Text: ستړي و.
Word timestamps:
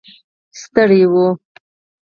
ستړي 0.61 1.01
و. 1.13 1.15